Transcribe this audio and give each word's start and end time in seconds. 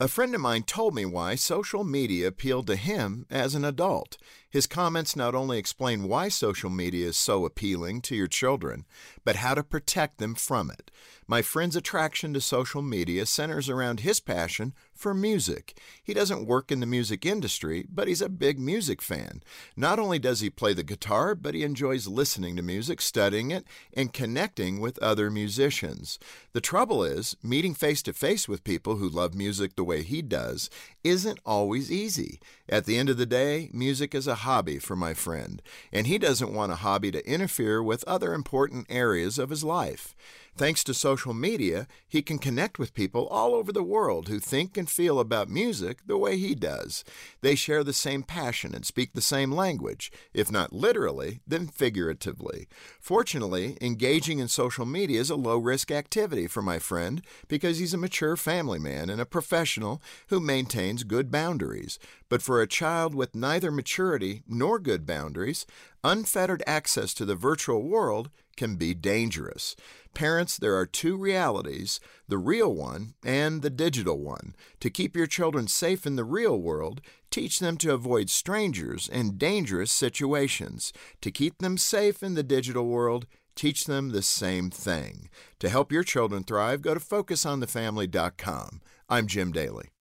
A 0.00 0.08
friend 0.08 0.34
of 0.34 0.40
mine 0.40 0.64
told 0.64 0.92
me 0.92 1.04
why 1.04 1.36
social 1.36 1.84
media 1.84 2.26
appealed 2.26 2.66
to 2.66 2.74
him 2.74 3.26
as 3.30 3.54
an 3.54 3.64
adult. 3.64 4.16
His 4.54 4.68
comments 4.68 5.16
not 5.16 5.34
only 5.34 5.58
explain 5.58 6.06
why 6.06 6.28
social 6.28 6.70
media 6.70 7.08
is 7.08 7.16
so 7.16 7.44
appealing 7.44 8.02
to 8.02 8.14
your 8.14 8.28
children, 8.28 8.84
but 9.24 9.34
how 9.34 9.52
to 9.54 9.64
protect 9.64 10.18
them 10.18 10.36
from 10.36 10.70
it. 10.70 10.92
My 11.26 11.42
friend's 11.42 11.74
attraction 11.74 12.32
to 12.34 12.40
social 12.40 12.80
media 12.80 13.26
centers 13.26 13.68
around 13.68 14.00
his 14.00 14.20
passion 14.20 14.72
for 14.92 15.12
music. 15.12 15.76
He 16.04 16.14
doesn't 16.14 16.46
work 16.46 16.70
in 16.70 16.78
the 16.78 16.86
music 16.86 17.26
industry, 17.26 17.84
but 17.92 18.06
he's 18.06 18.22
a 18.22 18.28
big 18.28 18.60
music 18.60 19.02
fan. 19.02 19.42
Not 19.74 19.98
only 19.98 20.20
does 20.20 20.40
he 20.40 20.50
play 20.50 20.72
the 20.72 20.84
guitar, 20.84 21.34
but 21.34 21.54
he 21.54 21.64
enjoys 21.64 22.06
listening 22.06 22.54
to 22.54 22.62
music, 22.62 23.00
studying 23.00 23.50
it, 23.50 23.64
and 23.92 24.12
connecting 24.12 24.80
with 24.80 25.02
other 25.02 25.30
musicians. 25.30 26.18
The 26.52 26.60
trouble 26.60 27.02
is, 27.02 27.36
meeting 27.42 27.74
face 27.74 28.02
to 28.02 28.12
face 28.12 28.48
with 28.48 28.62
people 28.62 28.96
who 28.96 29.08
love 29.08 29.34
music 29.34 29.74
the 29.74 29.82
way 29.82 30.02
he 30.02 30.22
does 30.22 30.70
isn't 31.02 31.40
always 31.44 31.90
easy. 31.90 32.38
At 32.68 32.84
the 32.84 32.98
end 32.98 33.08
of 33.08 33.16
the 33.16 33.26
day, 33.26 33.68
music 33.72 34.14
is 34.14 34.28
a 34.28 34.43
hobby 34.44 34.78
for 34.78 34.94
my 34.94 35.12
friend, 35.12 35.60
and 35.92 36.06
he 36.06 36.18
doesn't 36.18 36.54
want 36.54 36.72
a 36.72 36.76
hobby 36.76 37.10
to 37.10 37.28
interfere 37.28 37.82
with 37.82 38.04
other 38.06 38.32
important 38.32 38.86
areas 38.88 39.38
of 39.38 39.50
his 39.50 39.64
life. 39.64 40.14
Thanks 40.56 40.84
to 40.84 40.94
social 40.94 41.34
media, 41.34 41.88
he 42.06 42.22
can 42.22 42.38
connect 42.38 42.78
with 42.78 42.94
people 42.94 43.26
all 43.26 43.56
over 43.56 43.72
the 43.72 43.82
world 43.82 44.28
who 44.28 44.38
think 44.38 44.76
and 44.76 44.88
feel 44.88 45.18
about 45.18 45.48
music 45.48 45.98
the 46.06 46.16
way 46.16 46.36
he 46.36 46.54
does. 46.54 47.02
They 47.40 47.56
share 47.56 47.82
the 47.82 47.92
same 47.92 48.22
passion 48.22 48.72
and 48.72 48.86
speak 48.86 49.14
the 49.14 49.20
same 49.20 49.50
language, 49.50 50.12
if 50.32 50.52
not 50.52 50.72
literally, 50.72 51.40
then 51.44 51.66
figuratively. 51.66 52.68
Fortunately, 53.00 53.76
engaging 53.80 54.38
in 54.38 54.46
social 54.46 54.86
media 54.86 55.20
is 55.20 55.28
a 55.28 55.34
low 55.34 55.58
risk 55.58 55.90
activity 55.90 56.46
for 56.46 56.62
my 56.62 56.78
friend 56.78 57.20
because 57.48 57.78
he's 57.78 57.94
a 57.94 57.98
mature 57.98 58.36
family 58.36 58.78
man 58.78 59.10
and 59.10 59.20
a 59.20 59.26
professional 59.26 60.00
who 60.28 60.38
maintains 60.38 61.02
good 61.02 61.32
boundaries. 61.32 61.98
But 62.28 62.42
for 62.42 62.62
a 62.62 62.68
child 62.68 63.12
with 63.12 63.34
neither 63.34 63.72
maturity 63.72 64.44
nor 64.46 64.78
good 64.78 65.04
boundaries, 65.04 65.66
unfettered 66.04 66.62
access 66.66 67.14
to 67.14 67.24
the 67.24 67.34
virtual 67.34 67.82
world 67.82 68.30
can 68.56 68.76
be 68.76 68.94
dangerous. 68.94 69.74
Parents, 70.14 70.56
there 70.56 70.76
are 70.76 70.86
two 70.86 71.16
realities 71.16 71.98
the 72.28 72.38
real 72.38 72.72
one 72.72 73.14
and 73.24 73.62
the 73.62 73.70
digital 73.70 74.20
one. 74.20 74.54
To 74.80 74.90
keep 74.90 75.16
your 75.16 75.26
children 75.26 75.66
safe 75.66 76.06
in 76.06 76.16
the 76.16 76.24
real 76.24 76.60
world, 76.60 77.00
teach 77.30 77.58
them 77.58 77.76
to 77.78 77.92
avoid 77.92 78.30
strangers 78.30 79.08
and 79.08 79.38
dangerous 79.38 79.90
situations. 79.90 80.92
To 81.22 81.32
keep 81.32 81.58
them 81.58 81.76
safe 81.76 82.22
in 82.22 82.34
the 82.34 82.44
digital 82.44 82.86
world, 82.86 83.26
teach 83.56 83.86
them 83.86 84.10
the 84.10 84.22
same 84.22 84.70
thing. 84.70 85.30
To 85.58 85.68
help 85.68 85.90
your 85.90 86.04
children 86.04 86.44
thrive, 86.44 86.82
go 86.82 86.94
to 86.94 87.00
focusonthefamily.com. 87.00 88.80
I'm 89.08 89.26
Jim 89.26 89.52
Daly. 89.52 89.94